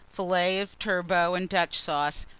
[0.11, 2.25] Fillets of Turbot and Dutch Sauce.